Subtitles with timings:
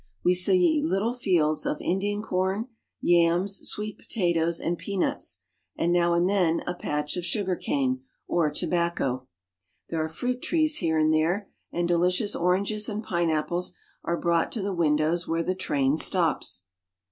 [0.23, 2.69] We see little fields of Indian com,
[3.01, 5.41] yams, sweet potatoes, and peanuts,
[5.77, 9.27] and now and then a patch of sugar cane or tobacco.
[9.91, 14.63] There are fruit trees here and there; and delicious oranges and pineapples are brought to
[14.63, 16.65] the windows when the train stops.